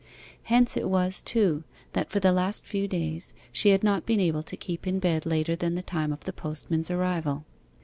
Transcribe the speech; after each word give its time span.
Hence 0.45 0.75
it 0.77 0.89
was, 0.89 1.21
too, 1.21 1.63
that 1.93 2.09
for 2.09 2.19
the 2.19 2.31
last 2.31 2.65
few 2.65 2.87
days, 2.87 3.35
she 3.51 3.69
had 3.69 3.83
not 3.83 4.03
been 4.07 4.19
able 4.19 4.41
to 4.41 4.57
keep 4.57 4.87
in 4.87 4.97
bed 4.97 5.27
later 5.27 5.55
than 5.55 5.75
the 5.75 5.83
time 5.83 6.11
of 6.11 6.21
the 6.21 6.33
postman's 6.33 6.89
arrival. 6.89 7.45